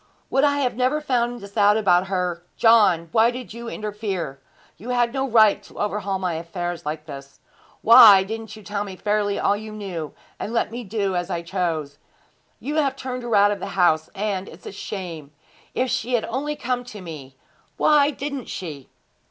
Would 0.31 0.43
I 0.43 0.57
had 0.61 0.75
never 0.75 0.99
found 0.99 1.35
out 1.35 1.41
this 1.41 1.51
about 1.55 2.07
her! 2.07 2.41
John, 2.57 3.09
why 3.11 3.29
did 3.29 3.53
you 3.53 3.69
interfere? 3.69 4.39
You 4.79 4.89
had 4.89 5.13
no 5.13 5.29
right 5.29 5.61
to 5.61 5.77
overhaul 5.77 6.17
my 6.17 6.33
affairs 6.33 6.87
like 6.87 7.05
this. 7.05 7.39
Why 7.83 8.23
didn't 8.23 8.55
you 8.55 8.63
tell 8.63 8.83
me 8.83 8.95
fairly 8.95 9.37
all 9.37 9.55
you 9.55 9.71
knew, 9.71 10.15
and 10.39 10.53
let 10.53 10.71
me 10.71 10.83
do 10.83 11.15
as 11.15 11.29
I 11.29 11.43
chose? 11.43 11.99
You 12.59 12.77
have 12.77 12.95
turned 12.95 13.21
her 13.21 13.35
out 13.35 13.51
of 13.51 13.59
the 13.59 13.67
house, 13.77 14.09
and 14.15 14.49
it's 14.49 14.65
a 14.65 14.71
shame! 14.71 15.33
If 15.75 15.91
she 15.91 16.13
had 16.15 16.25
only 16.25 16.55
come 16.55 16.83
to 16.85 16.99
me! 17.01 17.35
Why 17.77 18.09
didn't 18.09 18.45
she?' 18.45 18.89